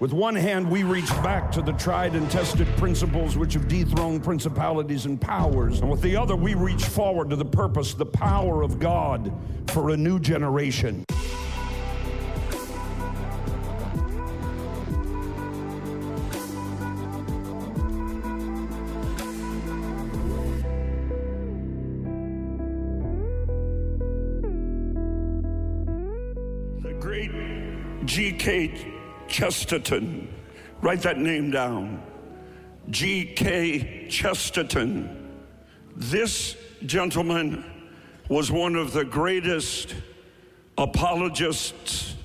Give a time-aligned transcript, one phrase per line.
[0.00, 4.24] With one hand, we reach back to the tried and tested principles which have dethroned
[4.24, 5.80] principalities and powers.
[5.80, 9.30] And with the other, we reach forward to the purpose, the power of God
[9.66, 11.04] for a new generation.
[26.80, 28.99] The great G.K.
[29.30, 30.28] Chesterton.
[30.82, 32.02] Write that name down.
[32.90, 34.08] G.K.
[34.08, 35.42] Chesterton.
[35.96, 37.64] This gentleman
[38.28, 39.94] was one of the greatest
[40.76, 42.16] apologists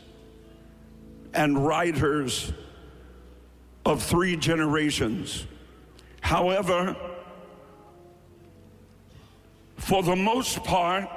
[1.33, 2.53] and writers
[3.85, 5.45] of three generations.
[6.21, 6.95] However,
[9.77, 11.09] for the most part,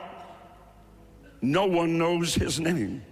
[1.41, 3.03] no one knows his name.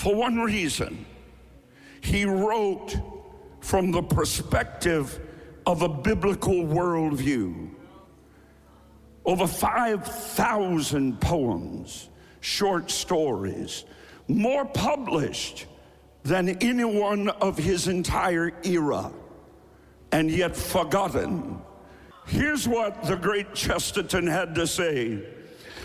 [0.00, 1.04] For one reason,
[2.00, 2.96] he wrote
[3.60, 5.20] from the perspective
[5.66, 7.68] of a biblical worldview.
[9.26, 12.08] Over 5,000 poems,
[12.40, 13.84] short stories,
[14.26, 15.66] more published
[16.22, 19.12] than anyone of his entire era,
[20.12, 21.60] and yet forgotten.
[22.24, 25.26] Here's what the great Chesterton had to say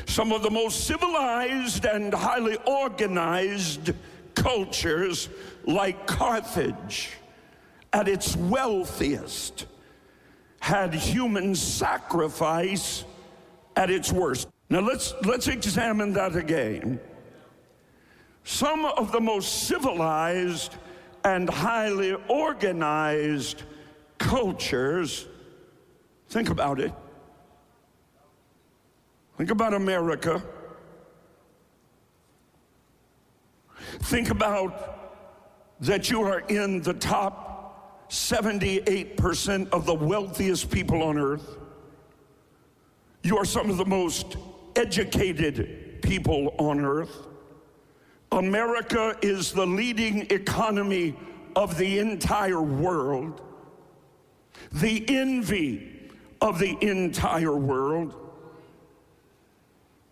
[0.06, 3.94] some of the most civilized and highly organized
[4.34, 5.30] cultures,
[5.66, 7.12] like Carthage,
[7.92, 9.66] at its wealthiest,
[10.60, 13.04] had human sacrifice
[13.76, 14.48] at its worst.
[14.70, 17.00] Now let's, let's examine that again.
[18.44, 20.76] Some of the most civilized
[21.24, 23.64] and highly organized
[24.18, 25.28] cultures,
[26.30, 26.94] think about it,
[29.38, 30.42] Think about America.
[34.04, 34.96] Think about
[35.82, 41.58] that you are in the top 78% of the wealthiest people on earth.
[43.24, 44.38] You are some of the most
[44.76, 47.28] educated people on earth.
[48.32, 51.16] America is the leading economy
[51.56, 53.42] of the entire world,
[54.72, 58.25] the envy of the entire world.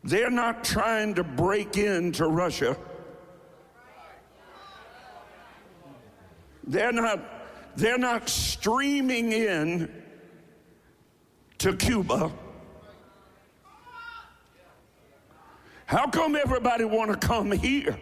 [0.03, 2.75] They're not trying to break into Russia.
[6.66, 7.19] They're not,
[7.78, 10.03] they're not streaming in
[11.59, 12.31] to Cuba.
[15.86, 17.97] How come everybody want to come here?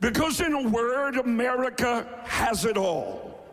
[0.00, 3.44] Because in a word, America has it all.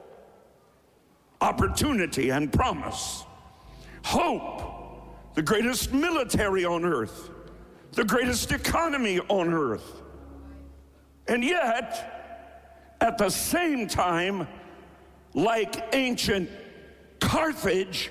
[1.39, 3.25] Opportunity and promise.
[4.03, 4.76] Hope
[5.37, 7.29] the greatest military on earth,
[7.91, 10.01] the greatest economy on earth.
[11.27, 14.47] And yet, at the same time,
[15.35, 16.49] like ancient
[17.19, 18.09] Carthage,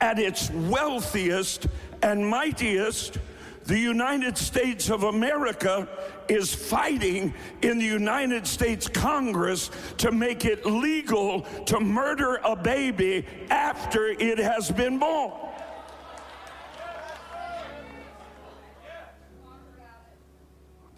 [0.00, 1.66] at its wealthiest
[2.04, 3.18] and mightiest,
[3.64, 5.88] the United States of America
[6.28, 13.26] is fighting in the United States Congress to make it legal to murder a baby
[13.50, 15.47] after it has been born.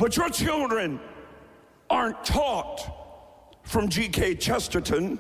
[0.00, 0.98] But your children
[1.90, 4.36] aren't taught from G.K.
[4.36, 5.18] Chesterton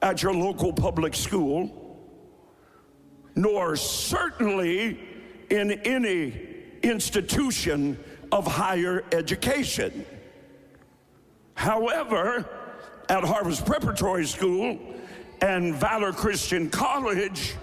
[0.00, 2.00] at your local public school,
[3.36, 4.98] nor certainly
[5.50, 6.32] in any
[6.82, 8.02] institution
[8.32, 10.06] of higher education.
[11.52, 12.48] However,
[13.10, 14.78] at Harvest Preparatory School
[15.42, 17.56] and Valor Christian College,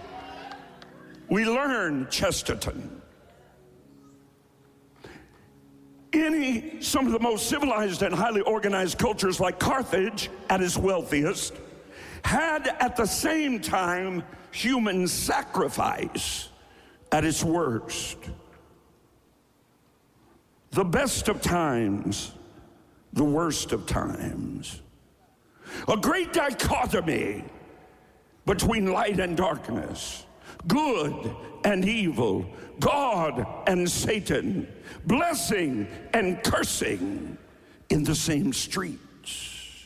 [1.28, 3.01] we learn Chesterton.
[6.14, 11.54] Any, some of the most civilized and highly organized cultures like Carthage at its wealthiest
[12.24, 16.50] had at the same time human sacrifice
[17.12, 18.18] at its worst.
[20.72, 22.34] The best of times,
[23.14, 24.82] the worst of times.
[25.88, 27.44] A great dichotomy
[28.46, 30.26] between light and darkness,
[30.68, 32.46] good and evil,
[32.80, 34.68] God and Satan,
[35.06, 37.38] blessing and cursing
[37.90, 39.86] in the same streets.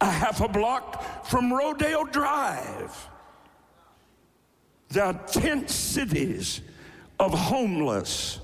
[0.00, 3.08] A half a block from Rodeo Drive,
[4.88, 6.60] the tent cities
[7.18, 8.40] of homeless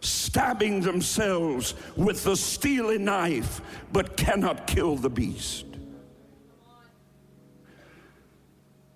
[0.00, 3.60] stabbing themselves with the steely knife
[3.92, 5.64] but cannot kill the beast.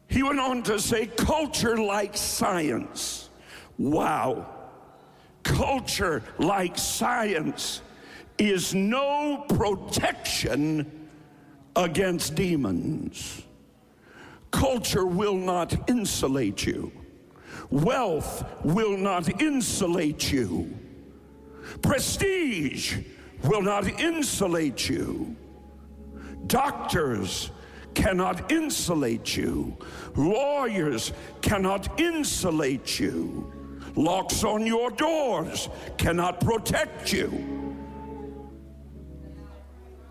[0.09, 3.29] He went on to say, culture like science.
[3.79, 4.47] Wow.
[5.43, 7.83] Culture like science
[8.39, 11.09] is no protection
[11.75, 13.43] against demons.
[14.51, 16.93] Culture will not insulate you.
[17.71, 20.75] Wealth will not insulate you.
[21.83, 22.99] Prestige
[23.43, 25.37] will not insulate you.
[26.47, 27.51] Doctors
[27.97, 29.77] cannot insulate you.
[30.15, 33.51] Lawyers cannot insulate you.
[33.97, 37.75] Locks on your doors cannot protect you.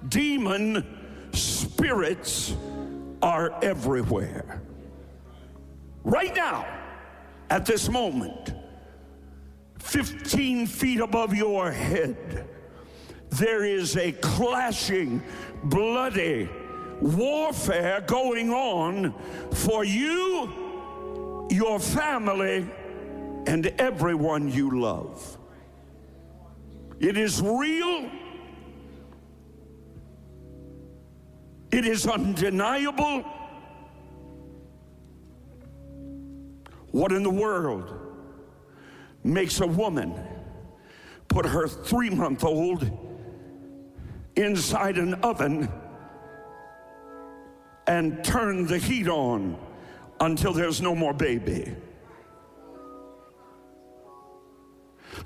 [0.09, 0.83] Demon
[1.31, 2.55] spirits
[3.21, 4.61] are everywhere.
[6.03, 6.65] Right now,
[7.51, 8.53] at this moment,
[9.79, 12.47] 15 feet above your head,
[13.29, 15.21] there is a clashing,
[15.63, 16.49] bloody
[17.01, 19.13] warfare going on
[19.51, 22.69] for you, your family,
[23.47, 25.37] and everyone you love.
[26.99, 28.09] It is real.
[31.71, 33.23] It is undeniable.
[36.91, 37.93] What in the world
[39.23, 40.13] makes a woman
[41.27, 42.89] put her three month old
[44.37, 45.69] inside an oven
[47.87, 49.57] and turn the heat on
[50.19, 51.75] until there's no more baby?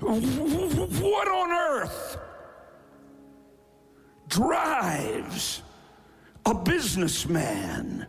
[0.00, 2.18] What on earth
[4.28, 5.62] drives
[6.46, 8.06] a businessman,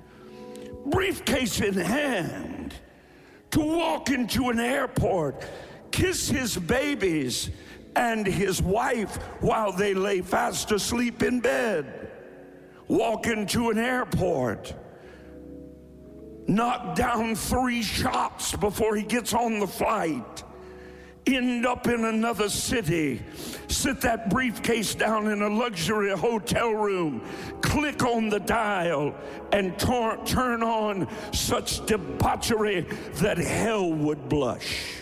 [0.86, 2.74] briefcase in hand,
[3.52, 5.44] to walk into an airport,
[5.92, 7.50] kiss his babies
[7.96, 12.10] and his wife while they lay fast asleep in bed,
[12.92, 14.74] walk into an airport,
[16.48, 20.44] knock down three shots before he gets on the flight
[21.28, 23.22] end up in another city,
[23.68, 27.22] sit that briefcase down in a luxury hotel room,
[27.62, 29.16] click on the dial,
[29.52, 32.82] and tor- turn on such debauchery
[33.16, 34.96] that hell would blush.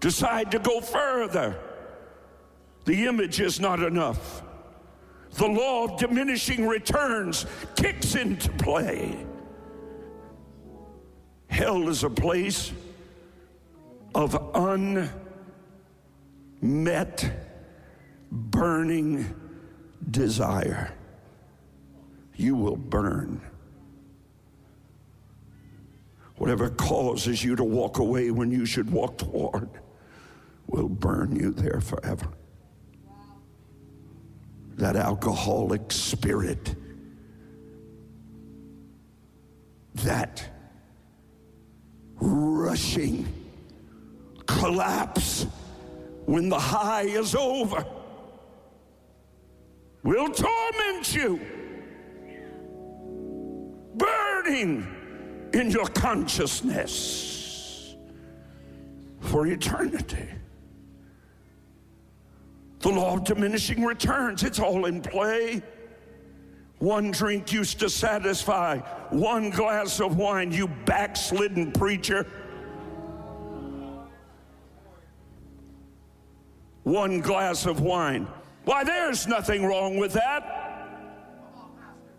[0.00, 1.58] Decide to go further.
[2.84, 4.43] The image is not enough.
[5.34, 9.26] The law of diminishing returns kicks into play.
[11.48, 12.72] Hell is a place
[14.14, 14.36] of
[16.62, 17.32] unmet,
[18.30, 19.34] burning
[20.10, 20.94] desire.
[22.36, 23.40] You will burn.
[26.36, 29.68] Whatever causes you to walk away when you should walk toward
[30.66, 32.28] will burn you there forever.
[34.76, 36.74] That alcoholic spirit,
[39.94, 40.44] that
[42.16, 43.26] rushing
[44.46, 45.46] collapse
[46.26, 47.84] when the high is over
[50.02, 51.40] will torment you,
[53.94, 54.86] burning
[55.54, 57.94] in your consciousness
[59.20, 60.28] for eternity.
[62.84, 65.62] The law of diminishing returns, it's all in play.
[66.80, 72.26] One drink used to satisfy, one glass of wine, you backslidden preacher.
[76.82, 78.28] one glass of wine.
[78.66, 80.86] Why, there's nothing wrong with that.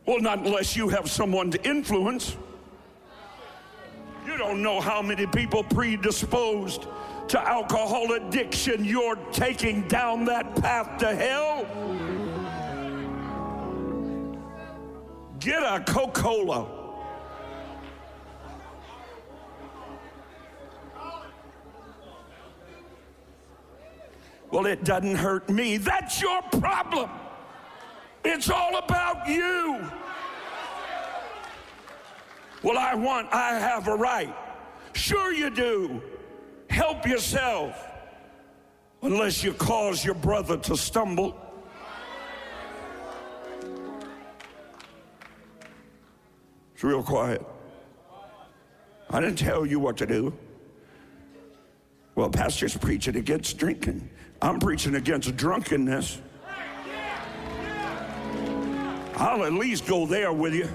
[0.07, 2.35] Well, not unless you have someone to influence.
[4.25, 6.87] You don't know how many people predisposed
[7.27, 11.65] to alcohol addiction you're taking down that path to hell.
[15.39, 16.67] Get a Coca Cola.
[24.51, 25.77] Well, it doesn't hurt me.
[25.77, 27.09] That's your problem.
[28.23, 29.85] It's all about you.
[32.63, 34.33] Well, I want, I have a right.
[34.93, 36.01] Sure, you do.
[36.75, 37.87] Help yourself.
[39.01, 41.39] Unless you cause your brother to stumble.
[46.73, 47.41] It's real quiet.
[49.09, 50.33] I didn't tell you what to do.
[52.15, 54.09] Well, pastor's preaching against drinking.
[54.41, 56.19] I'm preaching against drunkenness.
[59.15, 60.67] I'll at least go there with you.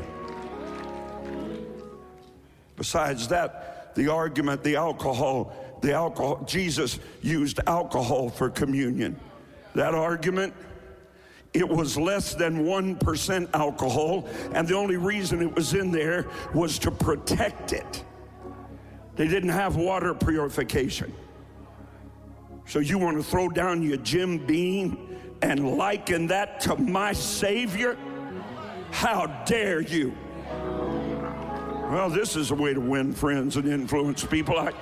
[2.77, 9.19] Besides that, the argument, the alcohol, the alcohol, Jesus used alcohol for communion.
[9.75, 10.53] That argument,
[11.53, 16.79] it was less than 1% alcohol, and the only reason it was in there was
[16.81, 18.05] to protect it.
[19.17, 21.13] They didn't have water purification.
[22.67, 27.97] So you want to throw down your Jim Beam and liken that to my Savior?
[28.91, 30.17] How dare you?
[31.91, 34.57] Well, this is a way to win friends and influence people.
[34.57, 34.73] I,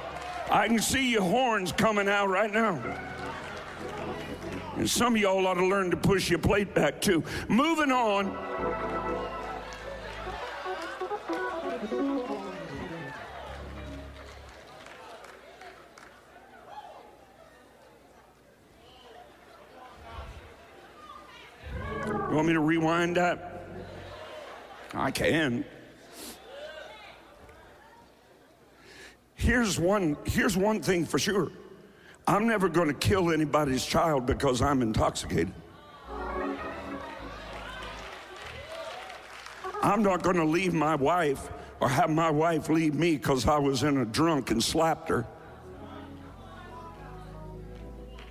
[0.50, 2.80] I can see your horns coming out right now.
[4.76, 7.22] And some of y'all ought to learn to push your plate back too.
[7.48, 8.26] Moving on.
[22.06, 23.64] You want me to rewind that?
[24.94, 25.64] I can.
[29.38, 31.52] Here's one, here's one thing for sure.
[32.26, 35.54] I'm never going to kill anybody's child because I'm intoxicated.
[39.80, 43.58] I'm not going to leave my wife or have my wife leave me because I
[43.58, 45.24] was in a drunk and slapped her.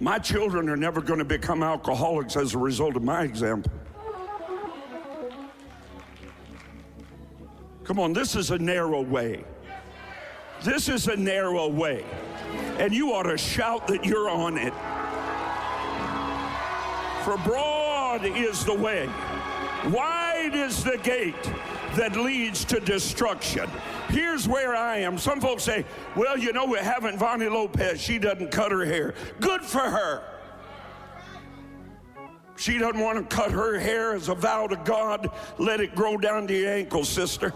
[0.02, 3.72] My children are never going to become alcoholics as a result of my example.
[7.86, 9.46] Come on, this is a narrow way.
[10.68, 12.04] This is a narrow way.
[12.78, 14.74] And you ought to shout that you're on it.
[17.24, 19.10] For broad is the way,
[19.86, 21.42] wide is the gate
[21.96, 23.70] that leads to destruction.
[24.10, 25.18] Here's where I am.
[25.18, 25.86] Some folks say,
[26.18, 28.02] well, you know, we haven't Vonnie Lopez.
[28.02, 29.14] She doesn't cut her hair.
[29.40, 30.22] Good for her.
[32.58, 35.30] She doesn't want to cut her hair as a vow to God.
[35.60, 37.54] Let it grow down to your ankles, sister.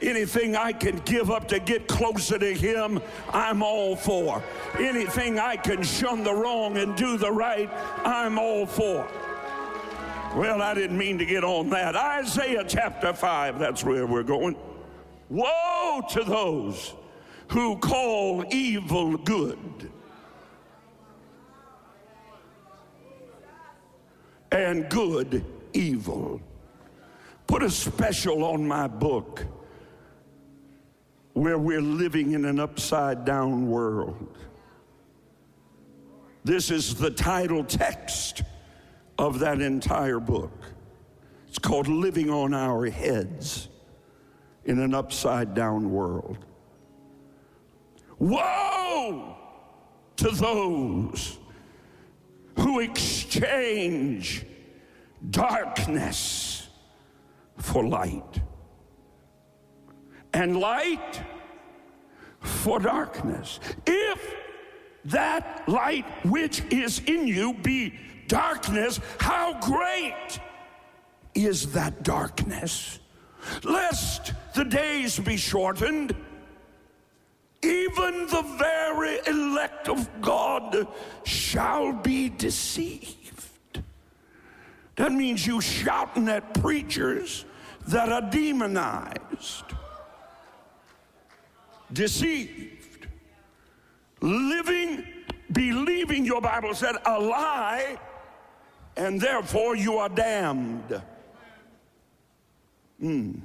[0.00, 3.00] Anything I can give up to get closer to Him,
[3.30, 4.42] I'm all for.
[4.78, 7.68] Anything I can shun the wrong and do the right,
[8.04, 9.08] I'm all for.
[10.36, 11.96] Well, I didn't mean to get on that.
[11.96, 14.56] Isaiah chapter 5, that's where we're going.
[15.30, 16.94] Woe to those
[17.48, 19.90] who call evil good
[24.52, 26.40] and good evil.
[27.46, 29.44] Put a special on my book
[31.38, 34.36] where we're living in an upside down world.
[36.42, 38.42] This is the title text
[39.18, 40.52] of that entire book.
[41.46, 43.68] It's called Living on Our Heads
[44.64, 46.38] in an Upside Down World.
[48.18, 49.36] Woe
[50.16, 51.38] to those
[52.58, 54.44] who exchange
[55.30, 56.68] darkness
[57.58, 58.40] for light
[60.38, 61.20] and light
[62.38, 63.58] for darkness.
[63.84, 64.34] If
[65.06, 70.38] that light which is in you be darkness, how great
[71.34, 73.00] is that darkness?
[73.64, 76.14] Lest the days be shortened,
[77.62, 80.86] even the very elect of God
[81.24, 83.82] shall be deceived.
[84.94, 87.44] That means you shouting at preachers
[87.88, 89.64] that are demonized
[91.92, 93.06] deceived,
[94.20, 95.04] living,
[95.52, 97.98] believing, your Bible said, a lie,
[98.96, 101.02] and therefore you are damned.
[103.02, 103.40] Mm.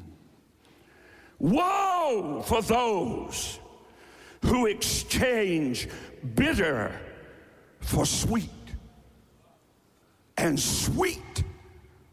[1.40, 3.60] Woe for those
[4.44, 5.88] who exchange
[6.36, 7.00] bitter
[7.80, 8.50] for sweet
[10.38, 11.44] and sweet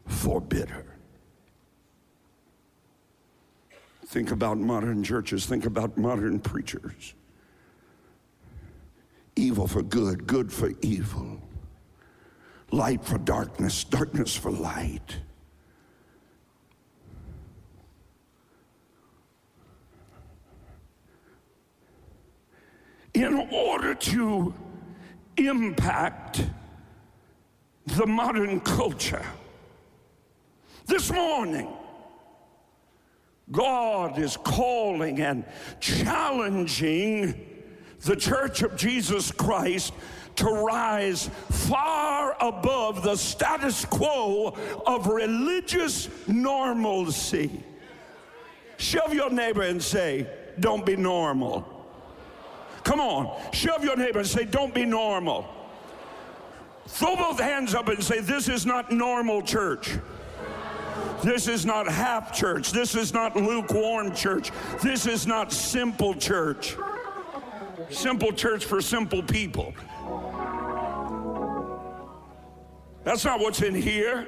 [0.07, 0.85] for bitter.
[4.11, 7.15] Think about modern churches, think about modern preachers.
[9.37, 11.41] Evil for good, good for evil.
[12.73, 15.19] Light for darkness, darkness for light.
[23.15, 24.53] In order to
[25.37, 26.47] impact
[27.87, 29.25] the modern culture,
[30.87, 31.69] this morning,
[33.53, 35.45] God is calling and
[35.81, 37.47] challenging
[38.03, 39.93] the church of Jesus Christ
[40.37, 47.63] to rise far above the status quo of religious normalcy.
[48.79, 50.27] Shove your neighbor and say,
[50.59, 51.77] Don't be normal.
[52.85, 55.47] Come on, shove your neighbor and say, Don't be normal.
[56.87, 59.99] Throw both hands up and say, This is not normal church.
[61.23, 62.73] This is not half church.
[62.73, 64.51] This is not lukewarm church.
[64.83, 66.77] This is not simple church.
[67.91, 69.75] Simple church for simple people.
[73.05, 74.27] That's not what's in here.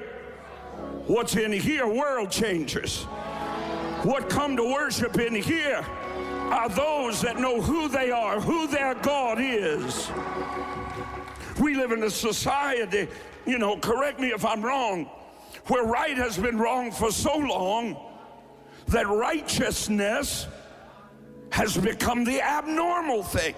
[1.07, 3.03] What's in here, world changers.
[4.03, 5.85] What come to worship in here
[6.51, 10.09] are those that know who they are, who their God is.
[11.59, 13.07] We live in a society,
[13.45, 15.09] you know, correct me if I'm wrong,
[15.67, 17.97] where right has been wrong for so long
[18.87, 20.47] that righteousness
[21.51, 23.55] has become the abnormal thing.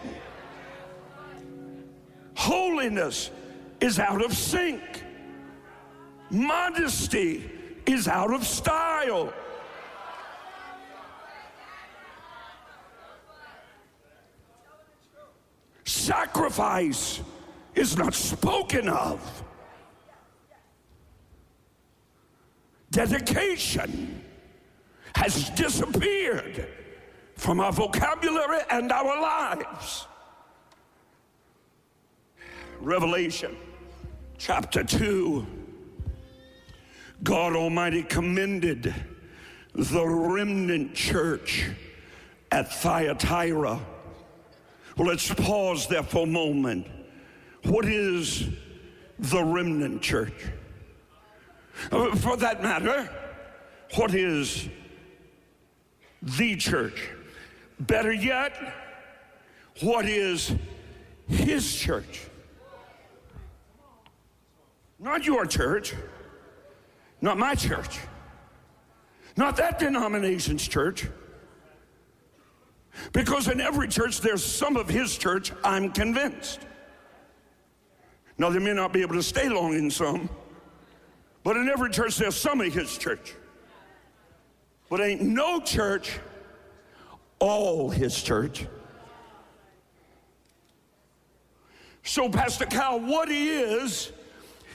[2.35, 3.31] Holiness
[3.79, 4.81] is out of sync.
[6.29, 7.50] Modesty
[7.85, 9.33] is out of style.
[15.85, 17.21] Sacrifice
[17.75, 19.43] is not spoken of.
[22.95, 24.23] Dedication
[25.15, 26.65] has disappeared
[27.35, 30.07] from our vocabulary and our lives.
[32.79, 33.57] Revelation
[34.37, 35.45] chapter 2
[37.21, 38.95] God Almighty commended
[39.73, 41.69] the remnant church
[42.53, 43.77] at Thyatira.
[44.95, 46.87] Well, let's pause there for a moment.
[47.63, 48.47] What is
[49.19, 50.45] the remnant church?
[51.91, 53.10] Uh, for that matter,
[53.96, 54.67] what is
[56.22, 57.10] the church?
[57.79, 58.55] Better yet,
[59.82, 60.53] what is
[61.27, 62.27] his church?
[65.00, 65.94] Not your church,
[67.22, 68.00] not my church,
[69.36, 71.08] not that denomination's church.
[73.12, 76.62] Because in every church, there's some of his church, I'm convinced.
[78.38, 80.29] Now, they may not be able to stay long in some,
[81.45, 83.35] but in every church, there's some of his church.
[84.89, 86.19] But ain't no church
[87.37, 88.65] all his church.
[92.01, 94.11] So, Pastor Cal, what is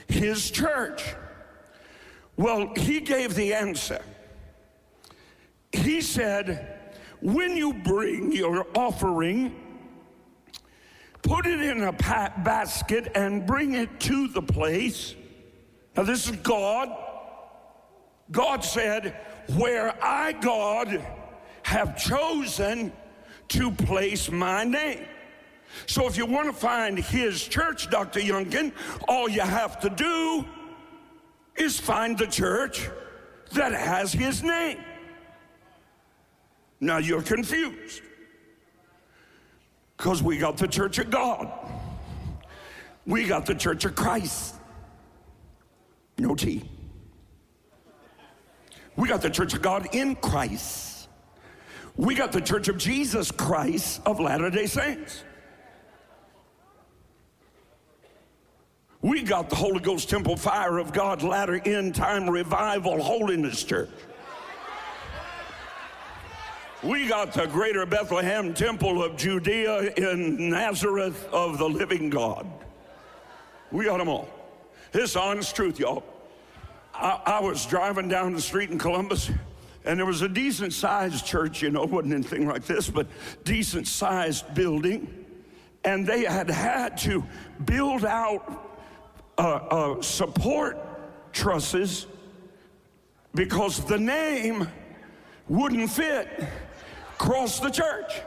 [0.07, 1.03] his church?
[2.37, 4.01] Well, he gave the answer.
[5.73, 9.53] He said, when you bring your offering,
[11.21, 15.15] put it in a basket and bring it to the place.
[15.95, 16.89] Now, this is God.
[18.31, 19.15] God said,
[19.55, 21.05] Where I, God,
[21.63, 22.93] have chosen
[23.49, 25.05] to place my name.
[25.85, 28.19] So, if you want to find his church, Dr.
[28.19, 28.73] Youngkin,
[29.07, 30.45] all you have to do
[31.55, 32.89] is find the church
[33.53, 34.79] that has his name.
[36.79, 38.01] Now you're confused
[39.95, 41.51] because we got the church of God,
[43.05, 44.55] we got the church of Christ.
[46.21, 46.61] No T.
[48.95, 51.09] We got the church of God in Christ.
[51.95, 55.23] We got the church of Jesus Christ of Latter day Saints.
[59.01, 63.89] We got the Holy Ghost Temple Fire of God Latter End Time Revival Holiness Church.
[66.83, 72.45] We got the greater Bethlehem Temple of Judea in Nazareth of the living God.
[73.71, 74.29] We got them all.
[74.93, 76.03] It's honest truth, y'all.
[77.01, 79.31] I, I, was driving down the street in Columbus,
[79.85, 83.07] and there was a decent sized church, you know, wasn't anything like this, but
[83.43, 85.25] decent sized building.
[85.83, 87.23] And they had had to
[87.65, 88.77] build out
[89.39, 90.77] uh, uh, support
[91.33, 92.05] trusses
[93.33, 94.67] because the name
[95.47, 96.27] wouldn't fit
[97.15, 98.21] across the church.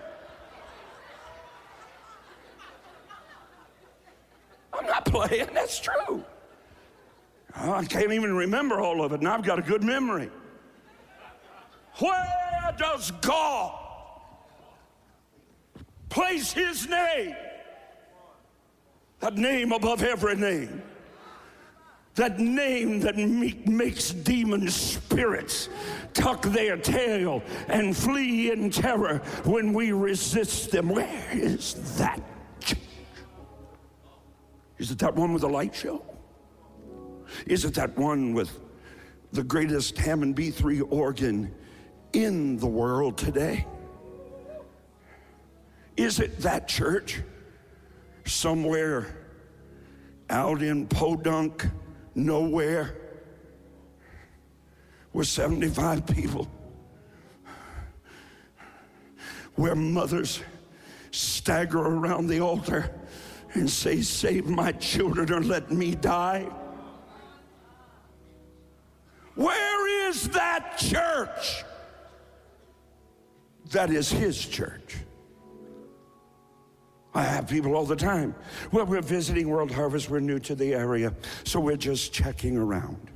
[4.72, 6.24] I'm not playing, that's true.
[7.54, 10.30] I can't even remember all of it, and I've got a good memory.
[11.98, 13.78] Where does God
[16.08, 17.36] place his name?
[19.20, 20.82] That name above every name
[22.14, 25.68] that name that makes demon spirits
[26.12, 30.88] tuck their tail and flee in terror when we resist them.
[30.88, 32.20] Where is that?
[34.78, 36.04] Is it that one with the light show?
[37.46, 38.58] Is it that one with
[39.32, 41.54] the greatest Hammond B3 organ
[42.12, 43.66] in the world today?
[45.96, 47.20] Is it that church
[48.24, 49.16] somewhere
[50.30, 51.66] out in Podunk?
[52.14, 52.96] nowhere
[55.12, 56.48] with 75 people
[59.54, 60.40] where mothers
[61.10, 62.90] stagger around the altar
[63.52, 66.48] and say, Save my children or let me die.
[69.34, 71.64] Where is that church?
[73.70, 74.96] That is his church.
[77.14, 78.34] I have people all the time.
[78.72, 83.10] Well, we're visiting World Harvest, we're new to the area, so we're just checking around.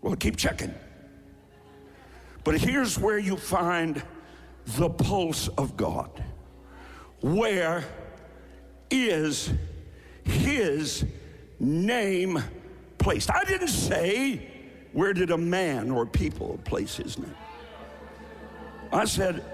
[0.00, 0.72] Well, keep checking.
[2.44, 4.02] But here's where you find
[4.66, 6.22] the pulse of God.
[7.20, 7.84] Where
[8.90, 9.50] is
[10.24, 11.04] his
[11.58, 12.42] name
[13.04, 13.30] placed?
[13.30, 14.48] I didn't say,
[14.92, 17.36] where did a man or people place his name?
[18.90, 19.44] I said,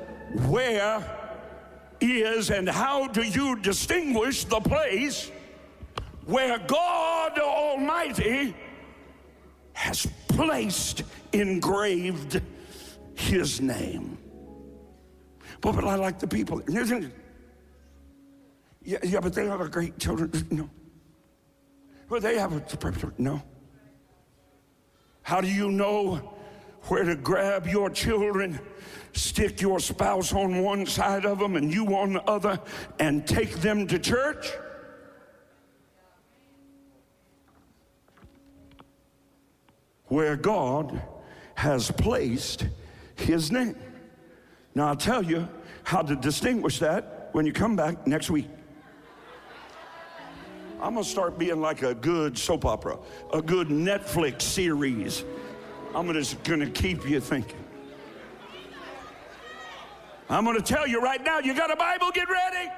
[0.47, 1.05] where
[2.01, 5.31] is and how do you distinguish the place
[6.27, 8.55] where God Almighty
[9.73, 12.41] has placed engraved
[13.15, 14.17] his name?
[15.61, 16.63] But, but I like the people.
[16.69, 20.31] Yeah, yeah, but they have a great children.
[20.51, 20.71] No.
[22.11, 23.41] Well, they have a no.
[25.23, 26.17] How do you know
[26.89, 28.59] where to grab your children,
[29.13, 32.59] stick your spouse on one side of them and you on the other,
[32.99, 34.51] and take them to church?
[40.07, 41.01] Where God
[41.55, 42.67] has placed
[43.15, 43.77] his name.
[44.75, 45.49] Now, I'll tell you
[45.85, 48.49] how to distinguish that when you come back next week.
[50.83, 52.99] I'm gonna start being like a good soap opera,
[53.35, 55.25] a good Netflix series.
[55.95, 57.63] I'm just gonna keep you thinking.
[60.31, 62.71] I'm gonna tell you right now, you got a Bible, get ready.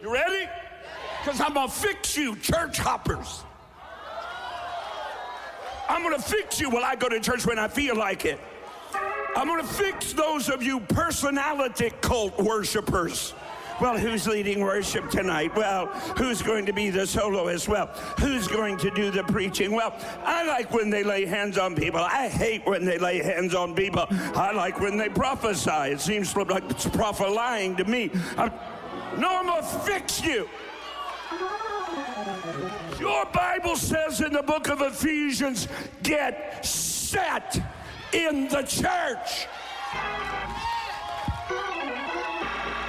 [0.00, 0.48] You ready?
[1.22, 3.42] Because I'm gonna fix you, church hoppers.
[5.86, 8.40] I'm gonna fix you while I go to church when I feel like it.
[9.36, 13.34] I'm gonna fix those of you personality cult worshipers.
[13.80, 15.54] Well, who's leading worship tonight?
[15.56, 17.68] Well, who's going to be the soloist?
[17.68, 17.86] Well,
[18.20, 19.72] who's going to do the preaching?
[19.72, 22.00] Well, I like when they lay hands on people.
[22.00, 24.06] I hate when they lay hands on people.
[24.10, 25.92] I like when they prophesy.
[25.92, 28.10] It seems like it's prophet lying to me.
[28.36, 28.52] I'm,
[29.18, 30.48] no, I'm going to fix you.
[33.00, 35.66] Your Bible says in the book of Ephesians,
[36.02, 37.60] get set
[38.12, 39.48] in the church.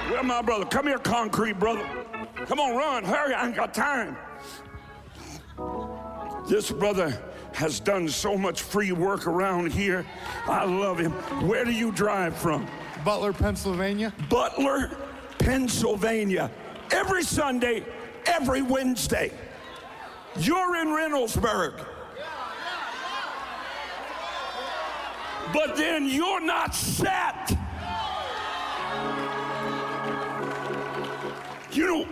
[0.08, 0.64] Where my brother?
[0.64, 1.84] Come here, concrete brother.
[2.46, 4.16] Come on, run, hurry, I ain't got time.
[6.48, 7.20] This brother
[7.54, 10.06] has done so much free work around here.
[10.46, 11.12] I love him.
[11.48, 12.68] Where do you drive from?
[13.04, 14.14] Butler, Pennsylvania.
[14.28, 14.96] Butler,
[15.38, 16.52] Pennsylvania.
[16.92, 17.84] Every Sunday,
[18.26, 19.32] every Wednesday.
[20.38, 21.84] You're in Reynoldsburg.
[25.52, 27.56] But then you're not set.
[31.86, 32.08] You know,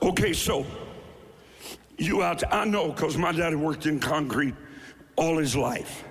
[0.00, 0.64] okay, so
[1.98, 4.54] you out, to, I know because my daddy worked in concrete
[5.16, 6.02] all his life.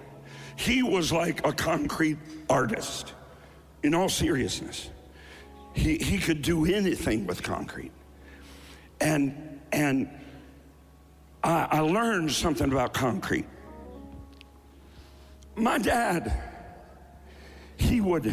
[0.56, 3.14] He was like a concrete artist,
[3.82, 4.92] in all seriousness.
[5.74, 7.92] He, he could do anything with concrete.
[9.02, 10.08] And, and
[11.44, 13.48] I, I learned something about concrete.
[15.56, 16.32] My dad,
[17.78, 18.32] he would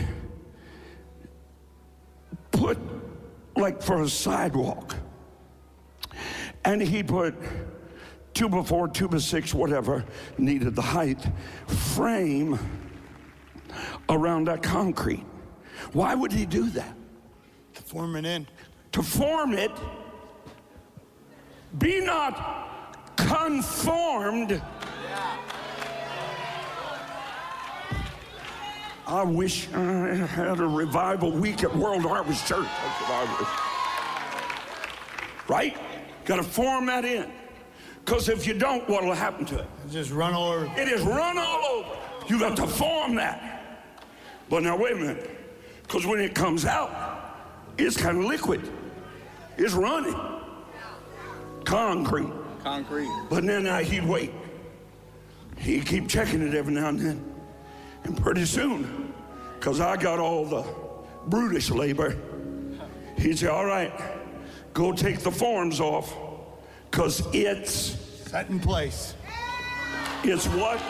[2.51, 2.79] put
[3.57, 4.95] like for a sidewalk.
[6.65, 7.35] And he put
[8.35, 10.05] two by four, two by six, whatever
[10.39, 11.27] needed the height,
[11.67, 12.59] frame
[14.09, 15.25] around that concrete.
[15.93, 16.97] Why would he do that?
[17.75, 18.47] To form it in.
[18.93, 19.71] To form it,
[21.79, 24.61] be not conformed.
[29.11, 32.69] I wish I had a revival week at World Harvest Church.
[32.69, 33.49] That's what I wish.
[35.49, 35.77] Right?
[36.25, 37.29] Got to form that in.
[38.05, 39.67] Because if you don't, what will happen to it?
[39.91, 40.73] just run all over.
[40.81, 41.97] It is run all over.
[42.29, 43.83] You got to form that.
[44.49, 45.29] But now, wait a minute.
[45.83, 47.35] Because when it comes out,
[47.79, 48.71] it's kind of liquid.
[49.57, 50.15] It's running.
[51.65, 52.31] Concrete.
[52.63, 53.11] Concrete.
[53.29, 54.33] But then uh, he'd wait.
[55.59, 57.30] He'd keep checking it every now and then.
[58.05, 59.13] And pretty soon,
[59.59, 60.65] because I got all the
[61.27, 62.17] brutish labor,
[63.19, 63.93] he'd say, All right,
[64.75, 66.15] go take the forms off,
[66.91, 67.97] because it's
[68.31, 69.15] set in place.
[70.23, 70.81] It's what?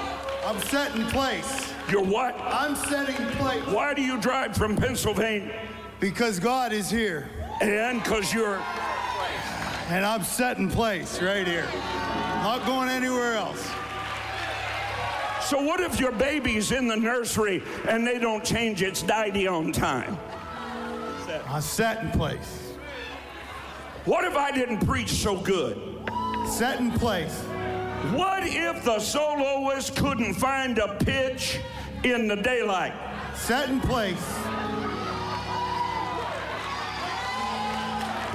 [0.44, 1.72] I'm set in place.
[1.90, 2.38] You're what?
[2.40, 3.64] I'm setting place.
[3.66, 5.52] Why do you drive from Pennsylvania?
[5.98, 7.28] Because God is here.
[7.60, 8.62] And because you're.
[9.88, 11.66] And I'm set in place right here.
[12.42, 13.68] Not going anywhere else.
[15.50, 19.72] So, what if your baby's in the nursery and they don't change its diety on
[19.72, 20.16] time?
[21.48, 22.76] I'm set in place.
[24.04, 26.08] What if I didn't preach so good?
[26.48, 27.36] Set in place.
[28.14, 31.58] What if the soloist couldn't find a pitch
[32.04, 32.92] in the daylight?
[33.34, 34.22] Set in place.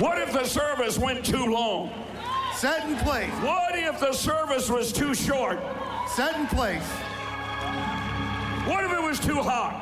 [0.02, 1.94] What if the service went too long?
[2.56, 3.32] Set in place.
[3.36, 5.62] What if the service was too short?
[6.08, 6.88] Set in place.
[8.66, 9.82] What if it was too hot?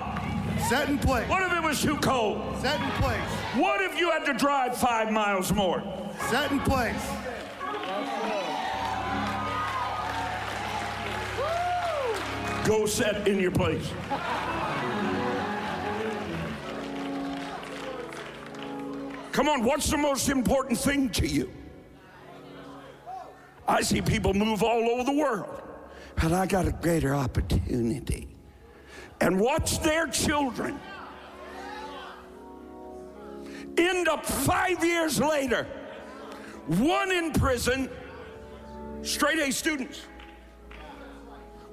[0.67, 1.27] Set in place.
[1.29, 2.57] What if it was too cold?
[2.61, 3.19] Set in place.
[3.55, 5.83] What if you had to drive five miles more?
[6.29, 6.95] Set in place.
[12.65, 13.89] Go set in your place.
[19.33, 21.51] Come on, what's the most important thing to you?
[23.67, 25.62] I see people move all over the world,
[26.15, 28.27] but I got a greater opportunity.
[29.21, 30.79] And watch their children
[33.77, 35.65] end up five years later,
[36.67, 37.89] one in prison,
[39.01, 40.01] straight A students,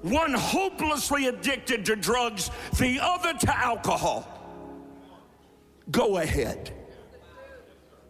[0.02, 4.26] one hopelessly addicted to drugs, the other to alcohol.
[5.90, 6.72] Go ahead,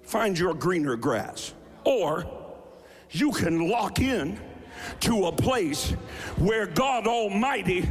[0.02, 1.54] find your greener grass.
[1.84, 2.26] Or
[3.10, 4.38] you can lock in
[5.00, 5.90] to a place
[6.36, 7.88] where God Almighty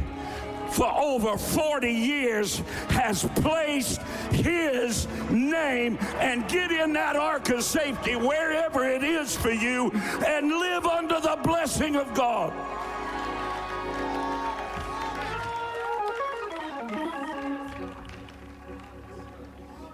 [0.70, 2.58] for over 40 years
[2.90, 4.00] has placed
[4.30, 9.90] his name and get in that ark of safety wherever it is for you
[10.26, 12.52] and live under the blessing of God.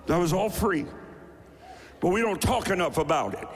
[0.06, 0.86] That was all free,
[2.00, 3.48] but we don't talk enough about it.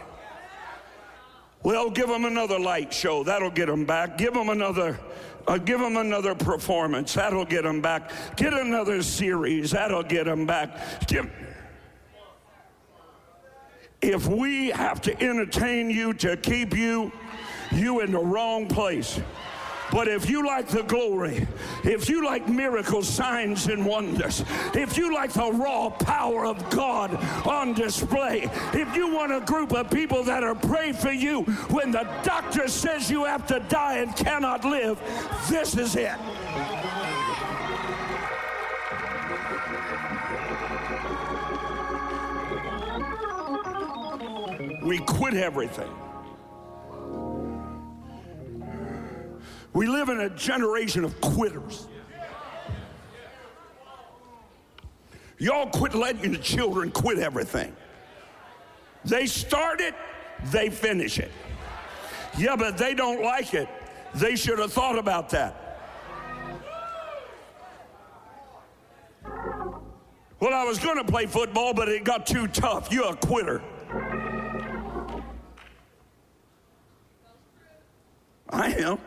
[1.62, 3.22] Well, give them another light show.
[3.22, 4.16] That'll get them back.
[4.16, 4.98] Give them another
[5.46, 7.14] uh, give them another performance.
[7.14, 8.36] That'll get them back.
[8.36, 9.72] Get another series.
[9.72, 10.78] That'll get them back.
[14.02, 17.12] If we have to entertain you to keep you,
[17.72, 19.20] you in the wrong place.
[19.90, 21.46] But if you like the glory,
[21.84, 27.14] if you like miracles, signs, and wonders, if you like the raw power of God
[27.46, 31.90] on display, if you want a group of people that are praying for you when
[31.90, 35.00] the doctor says you have to die and cannot live,
[35.48, 36.16] this is it.
[44.82, 45.90] We quit everything.
[49.72, 51.86] We live in a generation of quitters.
[55.38, 57.74] Y'all quit letting your children quit everything.
[59.04, 59.94] They start it,
[60.46, 61.30] they finish it.
[62.36, 63.68] Yeah, but they don't like it.
[64.14, 65.70] They should have thought about that.
[70.40, 72.90] Well, I was going to play football, but it got too tough.
[72.90, 73.62] You're a quitter.
[78.48, 78.98] I am.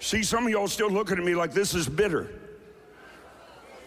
[0.00, 2.28] See, some of y'all still looking at me like this is bitter.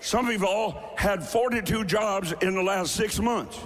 [0.01, 3.59] Some of y'all had 42 jobs in the last six months.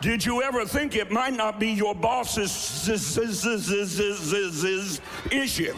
[0.00, 2.88] Did you ever think it might not be your boss's
[5.30, 5.74] issue?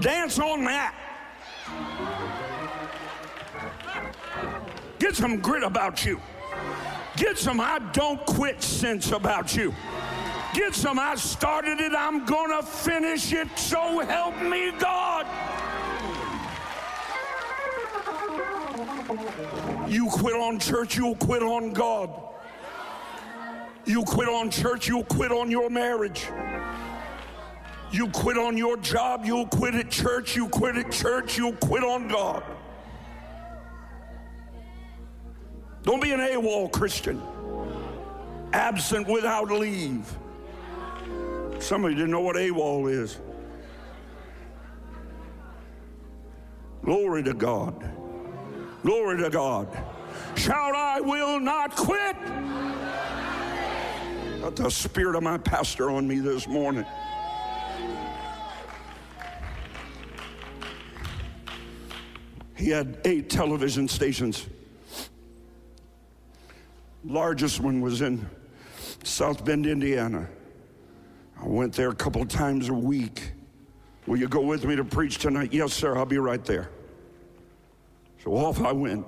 [0.00, 0.94] Dance on that.
[4.98, 6.20] Get some grit about you.
[7.16, 9.72] Get some I don't quit sense about you.
[10.54, 15.26] Get some I started it, I'm gonna finish it, so help me God.
[19.88, 22.10] You quit on church, you'll quit on God.
[23.86, 26.28] You quit on church, you'll quit on your marriage.
[27.90, 31.82] You quit on your job, you'll quit at church, you quit at church, you'll quit
[31.82, 32.42] on God.
[35.82, 37.20] Don't be an AWOL Christian,
[38.52, 40.18] absent without leave.
[41.62, 43.20] Some of you didn't know what AWOL is.
[46.84, 47.88] Glory to God.
[48.82, 49.68] Glory to God.
[50.34, 52.16] Shout, I will not quit.
[54.40, 56.84] Got the spirit of my pastor on me this morning.
[62.56, 64.48] He had eight television stations.
[67.04, 68.28] Largest one was in
[69.04, 70.28] South Bend, Indiana.
[71.42, 73.32] I went there a couple times a week.
[74.06, 75.52] Will you go with me to preach tonight?
[75.52, 76.70] Yes, sir, I'll be right there.
[78.22, 79.04] So off I went.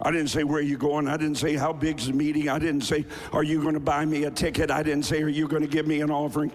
[0.00, 1.08] I didn't say, Where are you going?
[1.08, 2.50] I didn't say, How big's the meeting?
[2.50, 4.70] I didn't say, Are you going to buy me a ticket?
[4.70, 6.52] I didn't say, Are you going to give me an offering?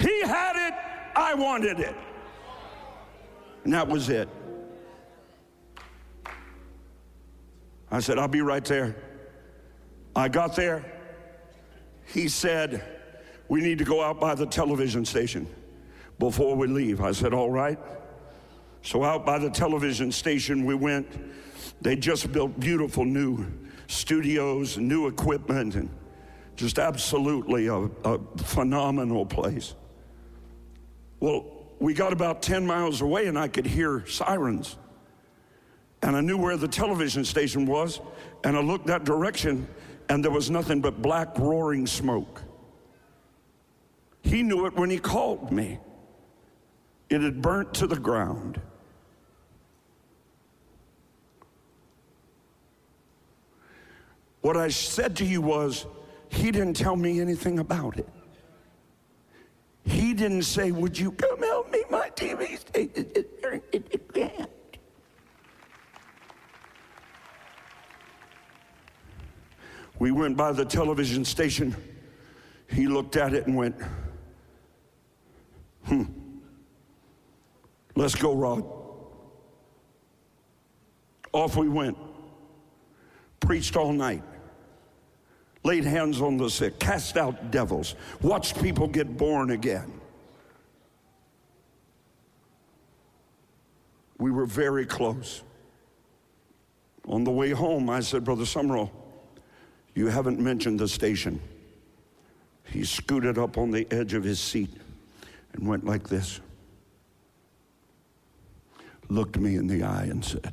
[0.00, 0.74] He had it,
[1.14, 1.94] I wanted it.
[3.64, 4.28] And that was it.
[7.90, 8.96] I said, I'll be right there.
[10.16, 10.84] I got there.
[12.06, 12.97] He said,
[13.48, 15.46] We need to go out by the television station
[16.18, 17.00] before we leave.
[17.00, 17.78] I said, All right.
[18.82, 21.06] So, out by the television station, we went.
[21.80, 23.46] They just built beautiful new
[23.88, 25.90] studios new equipment, and
[26.56, 29.74] Just absolutely a, a phenomenal place.
[31.20, 31.46] Well,
[31.80, 34.76] we got about 10 miles away and I could hear sirens.
[36.02, 38.00] And I knew where the television station was,
[38.44, 39.66] and I looked that direction,
[40.08, 42.42] and there was nothing but black roaring smoke.
[44.28, 45.78] He knew it when he called me.
[47.08, 48.60] It had burnt to the ground.
[54.42, 55.86] What I said to you was,
[56.28, 58.08] he didn't tell me anything about it.
[59.84, 61.84] He didn't say, Would you come help me?
[61.90, 62.66] My TV's
[64.12, 64.50] can't.
[69.98, 71.74] We went by the television station.
[72.70, 73.74] He looked at it and went,
[77.98, 78.64] Let's go, Rod.
[81.32, 81.98] Off we went.
[83.40, 84.22] Preached all night.
[85.64, 90.00] Laid hands on the sick, cast out devils, watched people get born again.
[94.18, 95.42] We were very close.
[97.08, 98.90] On the way home, I said, Brother Sumrall,
[99.96, 101.40] you haven't mentioned the station.
[102.62, 104.70] He scooted up on the edge of his seat
[105.54, 106.40] and went like this.
[109.08, 110.52] Looked me in the eye and said,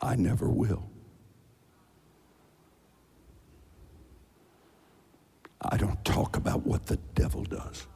[0.00, 0.88] I never will.
[5.62, 7.86] I don't talk about what the devil does.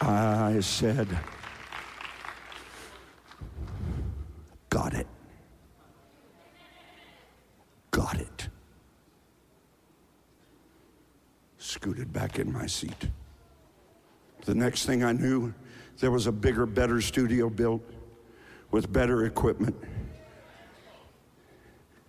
[0.00, 1.08] I said,
[4.68, 5.06] Got it.
[7.90, 8.48] Got it.
[11.58, 13.10] Scooted back in my seat.
[14.44, 15.54] The next thing I knew,
[15.98, 17.82] there was a bigger, better studio built
[18.70, 19.76] with better equipment.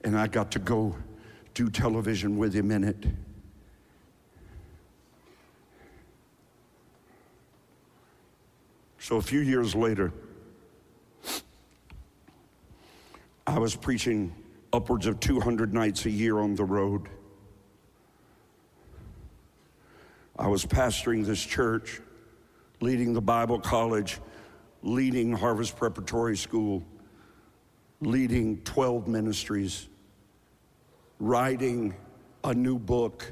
[0.04, 0.96] And I got to go
[1.54, 3.06] do television with him in it.
[8.98, 10.12] So a few years later,
[13.46, 14.34] I was preaching
[14.72, 17.10] upwards of 200 nights a year on the road.
[20.40, 22.02] I was pastoring this church,
[22.84, 24.20] leading the Bible college,
[24.82, 26.84] leading Harvest Preparatory School,
[28.02, 29.88] leading 12 ministries
[31.18, 31.96] writing
[32.44, 33.32] a new book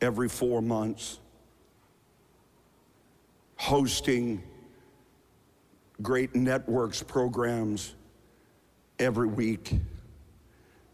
[0.00, 1.18] every four months,
[3.56, 4.40] hosting
[6.00, 7.96] great networks programs
[9.00, 9.74] every week,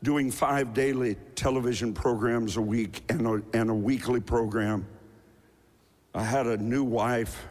[0.03, 4.87] doing five daily television programs a week and a, and a weekly program.
[6.15, 7.47] I had a new wife,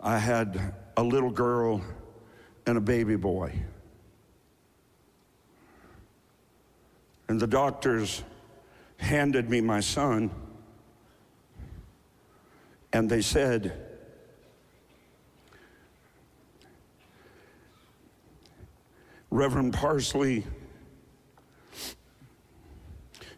[0.00, 1.82] I had a little girl,
[2.66, 3.52] and a baby boy.
[7.28, 8.22] And the doctors
[8.98, 10.30] handed me my son,
[12.92, 13.72] and they said,
[19.30, 20.46] Reverend Parsley,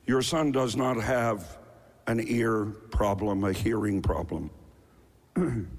[0.06, 1.58] your son does not have
[2.06, 4.50] an ear problem, a hearing problem.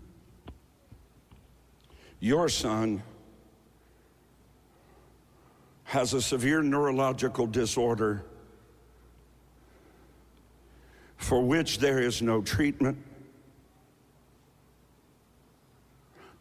[2.20, 3.02] your son
[5.86, 8.24] has a severe neurological disorder
[11.18, 12.98] for which there is no treatment,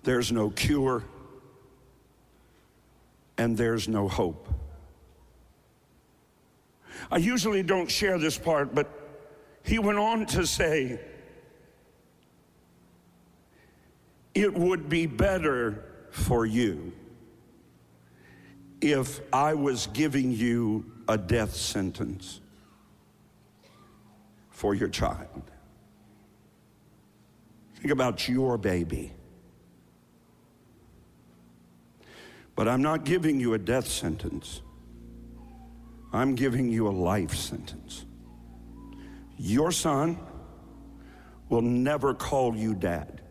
[0.02, 1.02] there's no cure,
[3.36, 4.48] and there's no hope.
[7.10, 8.88] I usually don't share this part, but
[9.62, 11.00] he went on to say,
[14.38, 16.92] It would be better for you
[18.80, 22.40] if I was giving you a death sentence
[24.50, 25.50] for your child.
[27.80, 29.12] Think about your baby.
[32.54, 34.62] But I'm not giving you a death sentence.
[36.12, 38.04] I'm giving you a life sentence.
[39.36, 40.16] Your son
[41.48, 43.22] will never call you dad.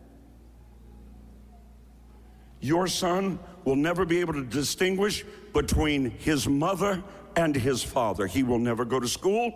[2.60, 7.02] Your son will never be able to distinguish between his mother
[7.36, 8.26] and his father.
[8.26, 9.52] He will never go to school.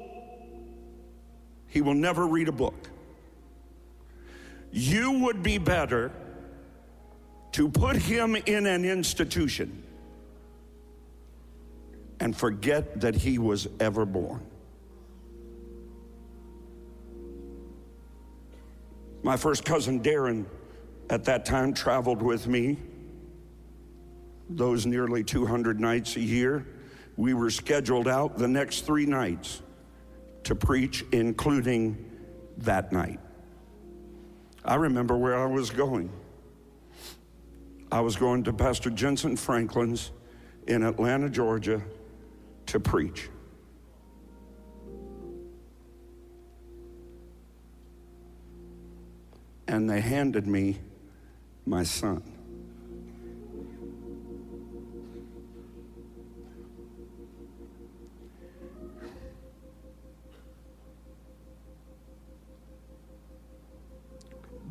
[1.67, 2.91] He will never read a book.
[4.71, 6.13] You would be better
[7.53, 9.83] to put him in an institution
[12.21, 14.47] and forget that he was ever born.
[19.23, 20.47] My first cousin Darren
[21.11, 22.79] at that time traveled with me
[24.57, 26.67] those nearly 200 nights a year
[27.17, 29.63] We were scheduled out the next three nights
[30.45, 32.11] to preach, including
[32.59, 33.21] that night.
[34.65, 36.11] I remember where I was going.
[37.91, 40.11] I was going to Pastor Jentezen Franklin's
[40.67, 41.83] in Atlanta, Georgia
[42.67, 43.29] to preach.
[49.69, 50.79] And they handed me
[51.67, 52.32] my son.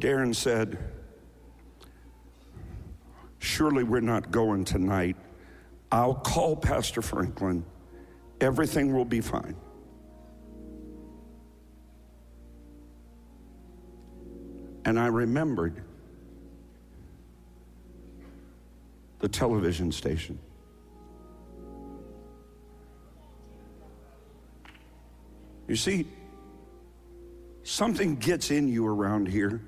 [0.02, 0.80] Darren said,
[3.38, 5.16] Surely we're not going tonight.
[5.91, 7.64] I'll call Pastor Franklin.
[8.39, 9.56] Everything will be fine.
[14.86, 15.84] And I remembered
[19.20, 20.39] the television station.
[25.68, 26.08] You see,
[27.62, 29.62] something gets in you around here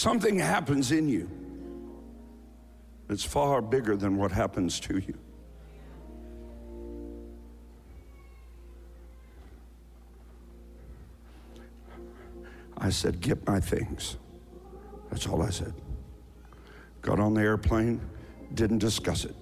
[0.00, 1.28] Something happens in you
[3.06, 5.14] that's far bigger than what happens to you.
[12.78, 14.16] I said, Get my things.
[15.10, 15.74] That's all I said.
[17.02, 18.00] Got on the airplane,
[18.54, 19.36] didn't discuss it.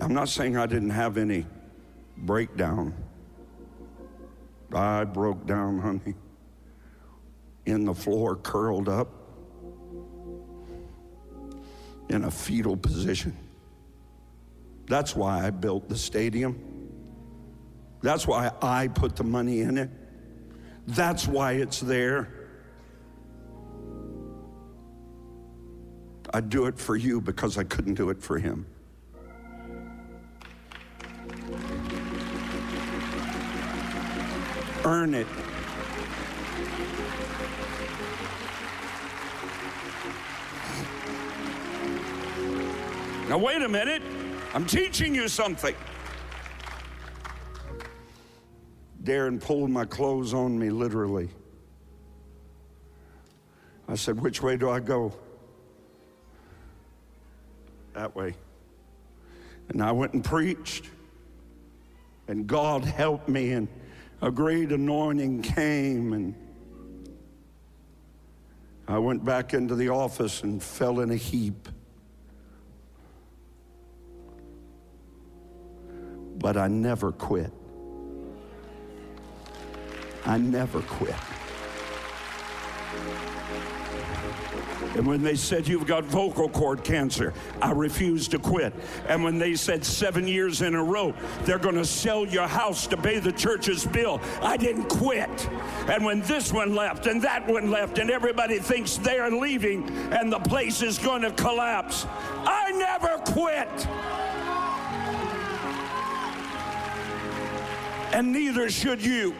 [0.00, 1.46] I'm not saying I didn't have any
[2.16, 2.92] breakdown.
[4.74, 6.16] I broke down, honey
[7.66, 9.19] in the floor, curled up
[12.10, 13.36] in a fetal position.
[14.86, 16.58] That's why I built the stadium.
[18.02, 19.90] That's why I put the money in it.
[20.88, 22.28] That's why it's there.
[26.34, 28.66] I do it for you because I couldn't do it for him.
[34.84, 35.26] Earn it.
[43.30, 44.02] Now, wait a minute.
[44.54, 45.76] I'm teaching you something.
[49.04, 51.28] Darren pulled my clothes on me, literally.
[53.86, 55.12] I said, Which way do I go?
[57.92, 58.34] That way.
[59.68, 60.86] And I went and preached.
[62.26, 63.68] And God helped me, and
[64.22, 66.14] a great anointing came.
[66.14, 66.34] And
[68.88, 71.68] I went back into the office and fell in a heap.
[76.40, 77.52] But I never quit.
[80.24, 81.14] I never quit.
[84.96, 87.32] And when they said you've got vocal cord cancer,
[87.62, 88.74] I refused to quit.
[89.06, 92.86] And when they said seven years in a row, they're going to sell your house
[92.88, 95.48] to pay the church's bill, I didn't quit.
[95.88, 100.32] And when this one left and that one left, and everybody thinks they're leaving and
[100.32, 102.06] the place is going to collapse,
[102.44, 103.68] I never quit.
[108.12, 109.34] And neither should you.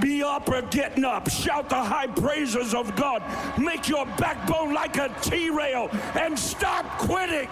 [0.00, 1.30] Be up or getting up.
[1.30, 3.22] Shout the high praises of God.
[3.58, 7.48] Make your backbone like a T rail and stop quitting.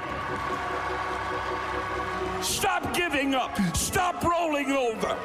[2.43, 3.57] Stop giving up.
[3.75, 5.16] Stop rolling over.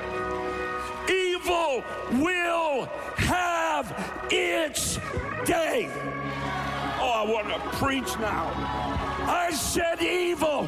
[1.09, 1.83] Evil
[2.13, 2.85] will
[3.17, 3.93] have
[4.31, 4.97] its
[5.45, 5.89] day.
[7.01, 8.98] Oh, I want to preach now.
[9.29, 10.63] I said evil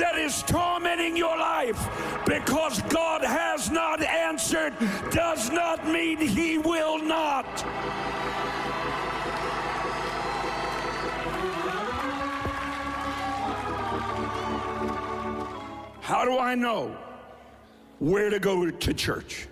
[0.00, 1.78] that is tormenting your life
[2.26, 4.74] because God has not answered
[5.12, 7.46] does not mean He will not.
[16.00, 16.96] How do I know
[18.00, 19.46] where to go to church?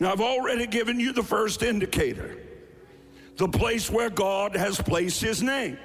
[0.00, 2.38] Now, I've already given you the first indicator
[3.36, 5.76] the place where God has placed His name.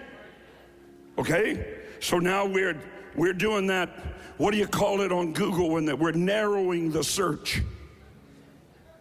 [1.18, 1.81] Okay?
[2.02, 2.78] So now we're
[3.16, 3.90] we're doing that,
[4.38, 7.62] what do you call it on Google when that we're narrowing the search?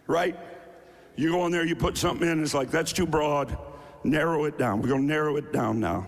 [0.07, 0.37] Right?
[1.15, 3.57] You go on there, you put something in, it's like, that's too broad.
[4.03, 4.81] Narrow it down.
[4.81, 6.07] We're going to narrow it down now.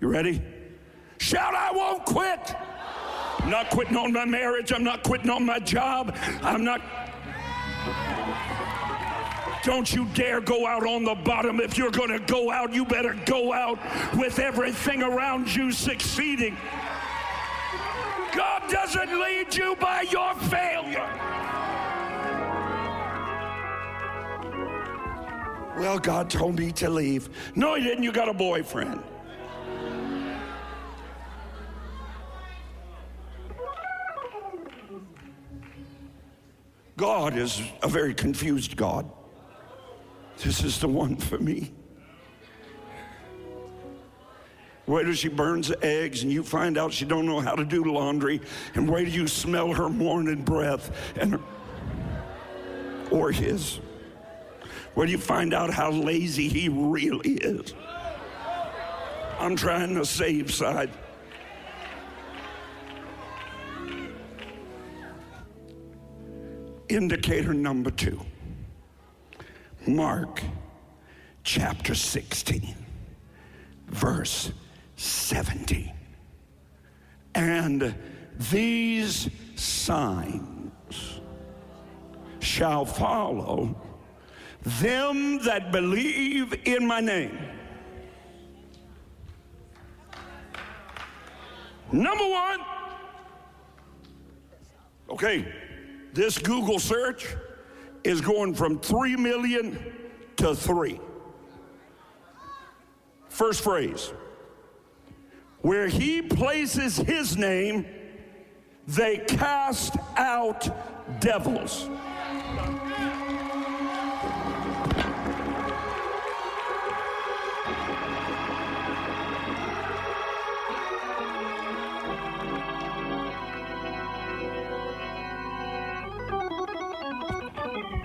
[0.00, 0.42] You ready?
[1.18, 2.54] Shout, I won't quit.
[3.38, 4.72] I'm not quitting on my marriage.
[4.72, 6.16] I'm not quitting on my job.
[6.42, 6.80] I'm not.
[9.68, 11.60] Don't you dare go out on the bottom.
[11.60, 13.78] If you're going to go out, you better go out
[14.16, 16.56] with everything around you succeeding.
[18.34, 21.06] God doesn't lead you by your failure.
[25.76, 27.28] Well, God told me to leave.
[27.54, 28.04] No, He didn't.
[28.04, 29.02] You got a boyfriend.
[36.96, 39.12] God is a very confused God.
[40.42, 41.72] This is the one for me.
[44.86, 47.84] Wait till she burns eggs and you find out she don't know how to do
[47.84, 48.40] laundry,
[48.74, 51.38] and wait till you smell her morning breath and
[53.10, 53.80] or his.
[54.94, 57.74] Where do you find out how lazy he really is?
[59.38, 60.90] I'm trying to save side.
[66.88, 68.20] Indicator number two
[69.88, 70.42] Mark
[71.44, 72.74] chapter 16,
[73.86, 74.52] verse
[74.96, 75.94] 70.
[77.34, 77.94] And
[78.50, 81.20] these signs
[82.40, 83.74] shall follow
[84.60, 87.38] them that believe in my name.
[91.90, 92.60] Number one,
[95.08, 95.50] okay,
[96.12, 97.34] this Google search
[98.04, 99.78] is going from 3 million
[100.36, 101.00] to 3.
[103.28, 104.12] First phrase
[105.60, 107.84] where he places his name,
[108.86, 110.68] they cast out
[111.20, 111.88] devils.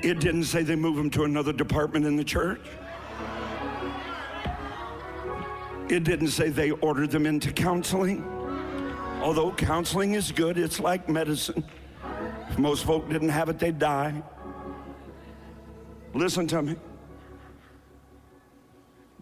[0.03, 2.59] It didn't say they move him to another department in the church.
[5.87, 8.25] It didn't say they ordered them into counseling.
[9.21, 11.63] Although counseling is good, it's like medicine.
[12.49, 14.21] If most folk didn't have it, they'd die.
[16.13, 16.75] Listen to me.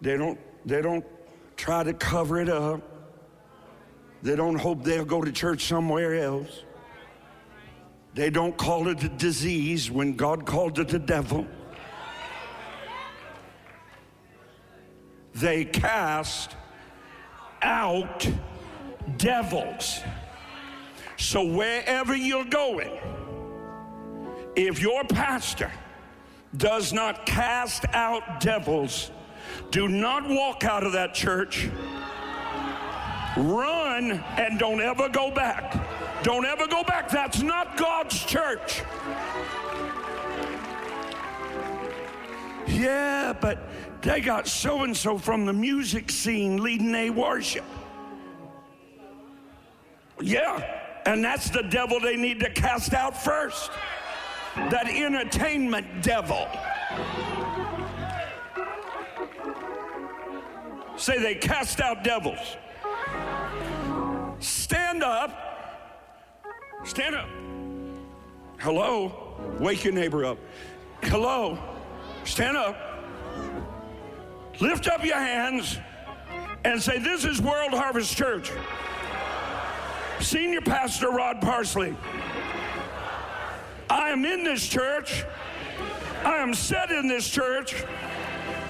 [0.00, 1.04] They don't, they don't
[1.56, 2.82] try to cover it up.
[4.22, 6.64] They don't hope they'll go to church somewhere else.
[8.14, 11.46] They don't call it a disease when God called it a devil.
[15.34, 16.54] They cast
[17.62, 18.28] out
[19.16, 20.00] devils.
[21.16, 22.98] So wherever you're going,
[24.56, 25.70] if your pastor
[26.56, 29.10] does not cast out devils,
[29.70, 31.70] do not walk out of that church.
[33.38, 36.01] Run and don't ever go back.
[36.22, 37.08] Don't ever go back.
[37.08, 38.82] That's not God's church.
[42.66, 43.58] Yeah, but
[44.02, 47.64] they got so and so from the music scene leading a worship.
[50.20, 53.72] Yeah, and that's the devil they need to cast out first.
[54.54, 56.46] That entertainment devil.
[60.96, 62.56] Say they cast out devils.
[64.38, 65.51] Stand up
[66.84, 67.28] Stand up.
[68.58, 69.36] Hello.
[69.58, 70.38] Wake your neighbor up.
[71.02, 71.58] Hello.
[72.24, 72.76] Stand up.
[74.60, 75.78] Lift up your hands
[76.64, 78.50] and say, This is World Harvest Church.
[80.20, 81.96] Senior Pastor Rod Parsley.
[83.88, 85.24] I am in this church.
[86.24, 87.84] I am set in this church.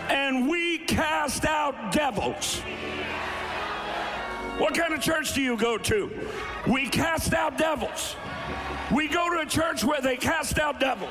[0.09, 2.61] And we cast out devils.
[4.59, 6.11] What kind of church do you go to?
[6.69, 8.17] We cast out devils.
[8.95, 11.11] We go to a church where they cast out devils.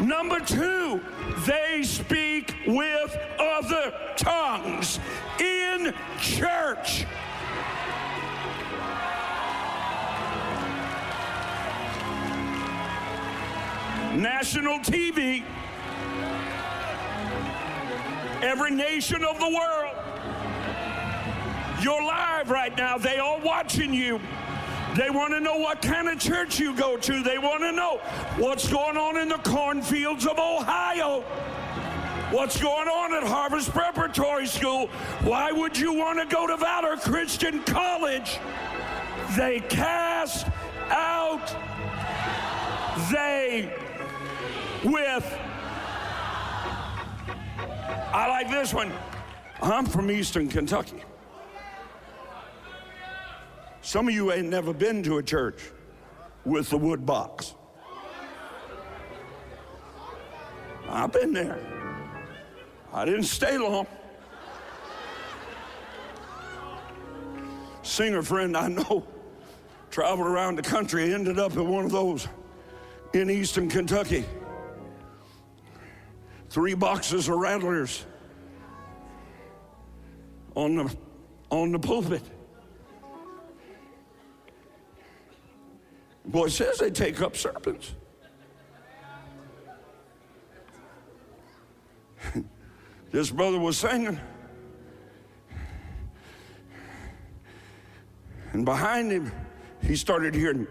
[0.00, 1.00] Number two,
[1.46, 4.98] they speak with other tongues
[5.38, 7.06] in church.
[14.16, 15.44] National TV,
[18.42, 20.03] every nation of the world
[21.84, 22.96] you're live right now.
[22.96, 24.18] They are watching you.
[24.96, 27.22] They want to know what kind of church you go to.
[27.22, 27.98] They want to know
[28.38, 31.20] what's going on in the cornfields of Ohio.
[32.30, 34.86] What's going on at Harvest Preparatory School?
[35.22, 38.38] Why would you want to go to Valor Christian College?
[39.36, 40.46] They cast
[40.88, 41.54] out
[43.10, 43.72] they
[44.84, 45.38] with.
[48.12, 48.92] I like this one.
[49.60, 51.02] I'm from Eastern Kentucky.
[53.94, 55.70] Some of you ain't never been to a church
[56.44, 57.54] with the wood box.
[60.88, 61.60] I've been there.
[62.92, 63.86] I didn't stay long.
[67.84, 69.06] Singer friend I know
[69.92, 72.26] traveled around the country, ended up at one of those
[73.12, 74.24] in eastern Kentucky.
[76.50, 78.04] Three boxes of rattlers
[80.56, 80.96] on the
[81.50, 82.22] on the pulpit.
[86.30, 87.94] Well, it says they take up serpents.
[93.10, 94.18] this brother was singing.
[98.52, 99.30] And behind him,
[99.82, 100.66] he started hearing.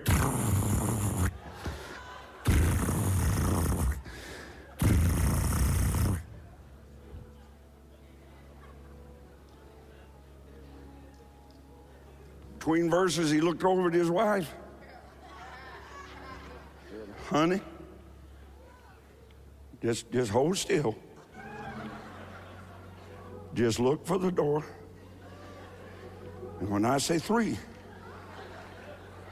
[12.58, 14.56] Between verses, he looked over at his wife.
[17.26, 17.62] Honey,
[19.82, 20.96] just, just hold still.
[23.54, 24.66] Just look for the door.
[26.60, 27.58] And when I say three,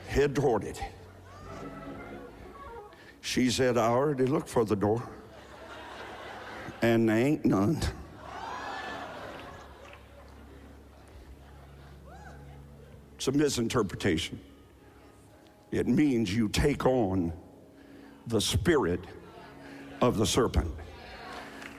[0.07, 0.81] head toward it.
[3.21, 5.07] She said, I already looked for the door,
[6.81, 7.79] and there ain't none.
[13.15, 14.39] It's a misinterpretation.
[15.71, 17.31] It means you take on
[18.27, 19.01] the spirit
[20.01, 20.71] of the serpent.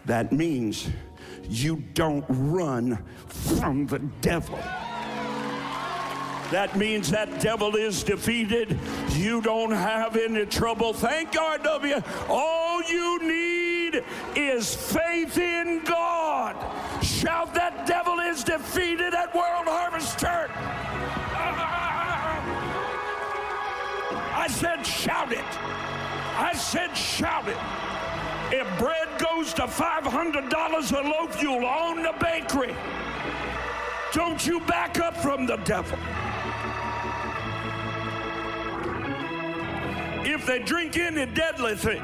[0.07, 0.88] That means
[1.49, 4.59] you don't run from the devil.
[6.51, 8.78] That means that devil is defeated.
[9.12, 10.93] You don't have any trouble.
[10.93, 12.03] Thank God, W.
[12.28, 14.05] All you need
[14.36, 16.55] is faith in God.
[17.03, 20.51] Shout that devil is defeated at World Harvest Church.
[24.34, 25.72] I said, shout it.
[26.43, 27.57] I said, shout it.
[28.51, 32.74] If bread goes to $500 a loaf, you'll own the bakery.
[34.12, 35.97] Don't you back up from the devil.
[40.24, 42.03] If they drink any deadly thing,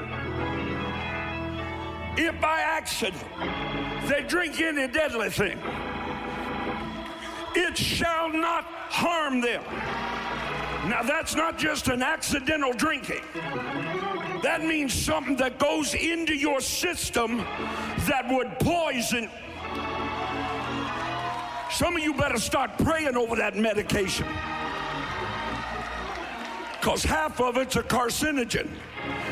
[2.17, 3.25] if by accident
[4.07, 5.59] they drink any deadly thing,
[7.57, 9.65] it shall not harm them.
[10.89, 13.21] Now, that's not just an accidental drinking.
[14.43, 19.31] That means something that goes into your system that would poison.
[21.71, 24.27] Some of you better start praying over that medication.
[26.81, 28.69] Because half of it's a carcinogen,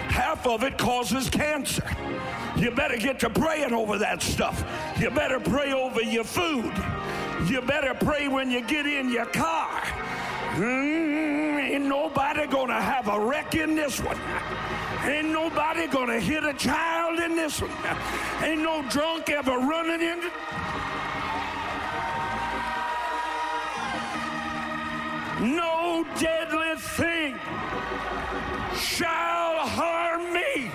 [0.09, 1.89] half of it causes cancer.
[2.57, 4.65] You better get to praying over that stuff.
[4.99, 6.73] You better pray over your food.
[7.47, 9.83] You better pray when you get in your car.
[10.57, 14.19] Mm, ain't nobody gonna have a wreck in this one.
[15.05, 17.71] Ain't nobody gonna hit a child in this one.
[18.43, 20.29] Ain't no drunk ever running into.
[20.29, 20.33] It.
[25.41, 27.35] No deadly thing
[28.75, 30.71] shall harm me.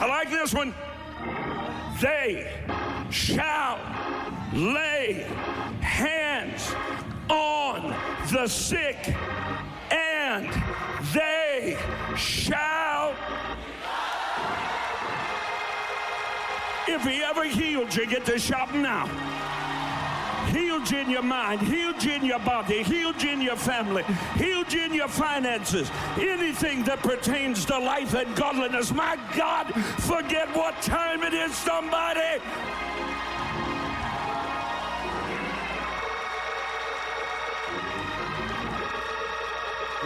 [0.00, 0.74] I like this one.
[2.00, 2.50] They
[3.10, 3.78] shall
[4.54, 5.26] lay
[5.82, 6.74] hands
[7.28, 7.94] on
[8.32, 9.14] the sick
[9.90, 10.48] and
[11.12, 11.76] they
[12.16, 13.14] shall.
[16.88, 19.29] If he ever healed you, get to shouting now.
[20.52, 24.04] You in your mind, you in your body, you in your family,
[24.38, 28.92] you in your finances, anything that pertains to life and godliness.
[28.92, 29.72] My God,
[30.02, 32.40] forget what time it is, somebody.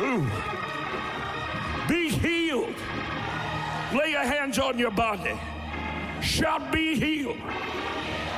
[0.01, 0.26] Ooh.
[1.88, 2.74] Be healed.
[3.95, 5.38] Lay your hands on your body.
[6.20, 7.38] Shout, be healed.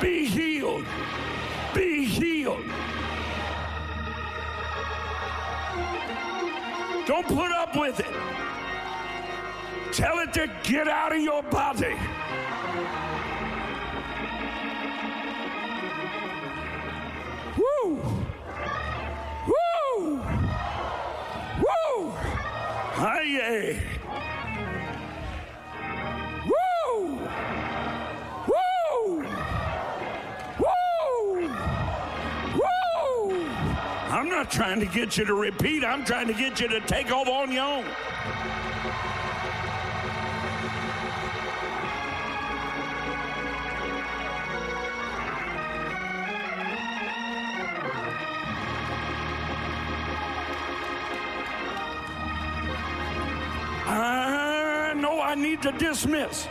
[0.00, 0.84] Be healed.
[1.76, 2.64] Be healed.
[7.06, 8.06] Don't put up with it.
[9.92, 11.94] Tell it to get out of your body.
[17.58, 18.00] Woo!
[19.46, 20.20] Woo!
[21.60, 22.10] Woo!
[22.96, 23.95] Hi,
[34.36, 35.82] not trying to get you to repeat.
[35.82, 37.86] I'm trying to get you to take off on your own.
[53.86, 56.46] I know I need to dismiss.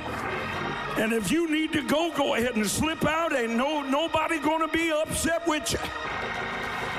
[0.98, 3.32] And if you need to go, go ahead and slip out.
[3.36, 6.15] Ain't no nobody gonna be upset with you.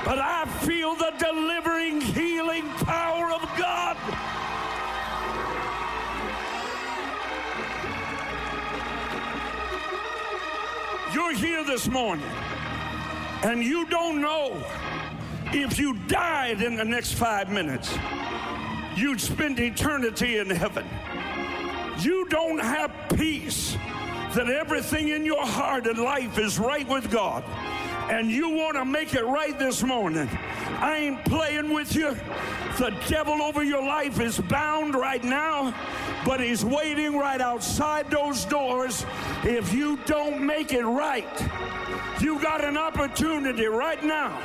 [0.07, 3.97] But I feel the delivering, healing power of God.
[11.13, 12.25] You're here this morning,
[13.43, 14.55] and you don't know
[15.47, 17.93] if you died in the next five minutes.
[18.95, 20.85] you'd spend eternity in heaven.
[21.99, 23.75] You don't have peace
[24.35, 27.43] that everything in your heart and life is right with God
[28.09, 30.29] and you want to make it right this morning,
[30.79, 32.17] I ain't playing with you.
[32.77, 35.73] The devil over your life is bound right now,
[36.25, 39.05] but he's waiting right outside those doors.
[39.43, 41.25] If you don't make it right,
[42.21, 44.37] you got an opportunity right now.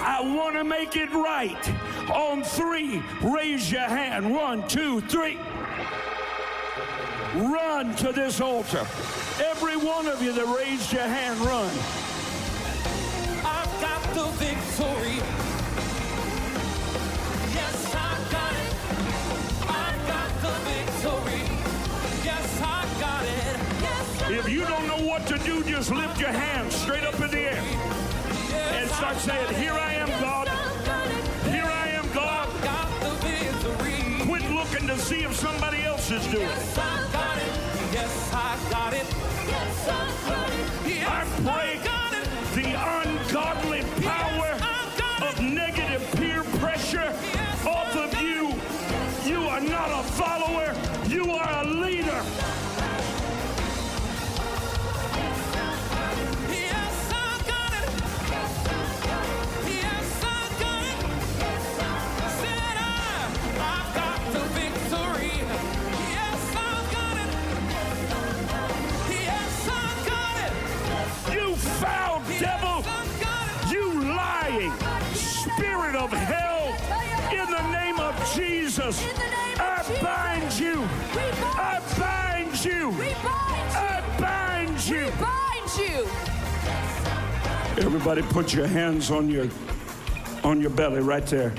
[0.00, 2.10] I want to make it right.
[2.10, 4.32] On three, raise your hand.
[4.32, 5.38] One, two, three.
[7.34, 8.86] Run to this altar.
[9.44, 11.70] Every one of you that raised your hand, run.
[13.80, 15.16] Got the victory.
[17.54, 18.74] Yes, I got it.
[19.68, 21.42] I got the victory.
[22.24, 23.56] Yes, I got it.
[23.82, 27.20] Yes, I If you don't know what to do, just lift your hands straight up
[27.20, 27.62] in the air
[28.74, 30.48] and start saying, Here I am, God.
[31.52, 32.48] Here I am, God.
[32.64, 34.26] got the victory.
[34.26, 36.48] Quit looking to see if somebody else is doing it.
[36.48, 37.52] Yes, I got it.
[37.94, 39.06] Yes, I got it.
[39.46, 41.08] Yes, I got it.
[41.08, 41.67] I break
[78.88, 80.88] Jesus, In the name of I bind you.
[81.12, 82.88] I bind you.
[82.90, 83.26] We bind you.
[83.76, 85.10] I bind you.
[85.20, 86.08] Bind you.
[87.84, 89.48] Everybody put your hands on your
[90.42, 91.52] on your belly right there.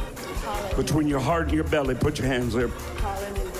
[0.75, 2.69] Between your heart and your belly, put your hands there.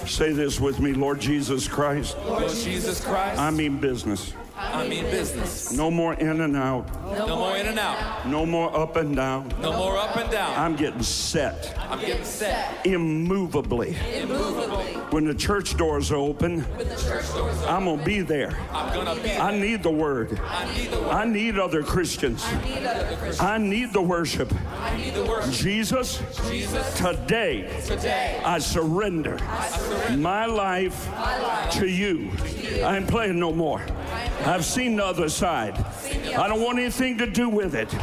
[0.08, 2.18] Say this with me, Lord Jesus Christ.
[2.26, 4.34] Lord Jesus Christ, I mean business.
[4.80, 5.72] I mean business.
[5.74, 6.88] No more in and out.
[7.12, 8.26] No more in and out.
[8.28, 9.54] No more up and down.
[9.62, 10.58] No more up and down.
[10.58, 12.86] I'm getting set I'm getting set.
[12.86, 13.98] immovably.
[14.16, 14.94] Immovably.
[15.12, 16.66] When the church doors are open,
[17.68, 18.58] I'm going to be there.
[18.72, 19.32] I'm gonna be.
[19.32, 20.40] I need the word.
[20.44, 21.10] I need the word.
[21.10, 22.46] I need other Christians.
[23.40, 24.54] I need the worship.
[24.80, 25.52] I need the word.
[25.52, 30.18] Jesus, Jesus, today today I surrender I surrender.
[30.18, 32.32] my life my life to you.
[32.32, 32.84] to you.
[32.84, 33.82] I ain't playing no more.
[34.46, 35.78] I've seen the other side.
[36.38, 37.94] I don't want anything to do with it.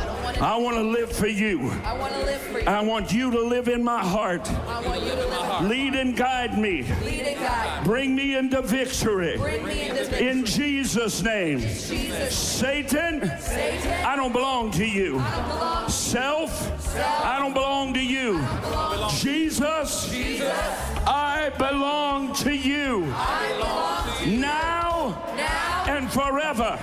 [0.42, 1.70] I want to live for you.
[1.84, 2.66] I want to live for you.
[2.66, 4.50] I want you to live in my heart.
[4.50, 5.70] I want you to live.
[5.70, 6.82] Lead and guide me.
[7.04, 7.84] Lead and guide.
[7.84, 9.36] Bring me into victory.
[9.38, 10.28] Bring me into victory.
[10.28, 11.60] In Jesus' name.
[11.60, 12.36] Jesus.
[12.36, 14.04] Satan, Satan.
[14.04, 15.12] I don't belong to you.
[15.12, 15.88] belong.
[15.88, 18.40] Self, I don't belong to you.
[19.10, 20.12] Jesus,
[21.06, 23.06] I belong to you.
[24.26, 24.85] Now
[26.06, 26.78] and forever.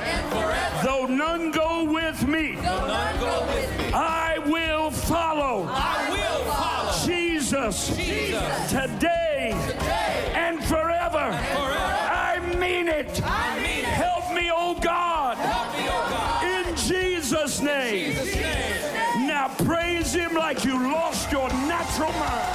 [0.83, 3.93] Though none go with me, go with me.
[3.93, 7.05] I will follow I will follow.
[7.05, 8.71] Jesus Jesus.
[8.71, 9.51] today
[10.33, 11.17] and forever.
[11.19, 13.21] I mean it.
[13.23, 13.85] I mean it.
[13.85, 16.67] Help me, oh God, me, oh God.
[16.67, 18.13] in Jesus' name.
[18.13, 19.27] Jesus' name.
[19.27, 22.52] Now praise Him like you lost your natural mind.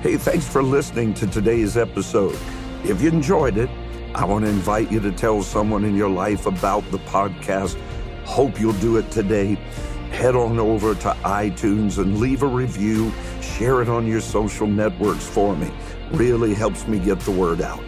[0.00, 2.38] Hey, thanks for listening to today's episode.
[2.84, 3.68] If you enjoyed it,
[4.14, 7.76] I want to invite you to tell someone in your life about the podcast.
[8.24, 9.56] Hope you'll do it today.
[10.12, 13.12] Head on over to iTunes and leave a review.
[13.42, 15.68] Share it on your social networks for me.
[16.12, 17.82] Really helps me get the word out.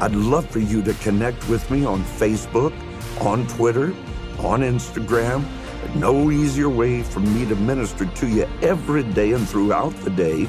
[0.00, 2.74] I'd love for you to connect with me on Facebook,
[3.20, 3.94] on Twitter,
[4.40, 5.44] on Instagram.
[5.94, 10.48] No easier way for me to minister to you every day and throughout the day,